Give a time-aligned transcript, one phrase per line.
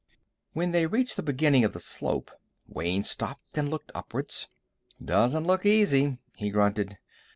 [0.53, 2.31] When they reached the beginning of the slope,
[2.67, 4.47] Wayne stopped and looked upwards.
[4.99, 6.97] "Doesn't look easy," he grunted.